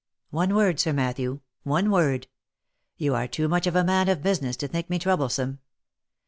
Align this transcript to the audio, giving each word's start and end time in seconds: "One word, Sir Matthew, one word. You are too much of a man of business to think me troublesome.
"One 0.31 0.55
word, 0.55 0.79
Sir 0.79 0.93
Matthew, 0.93 1.41
one 1.61 1.91
word. 1.91 2.25
You 2.97 3.13
are 3.13 3.27
too 3.27 3.47
much 3.47 3.67
of 3.67 3.75
a 3.75 3.83
man 3.83 4.09
of 4.09 4.23
business 4.23 4.57
to 4.57 4.67
think 4.67 4.89
me 4.89 4.97
troublesome. 4.97 5.59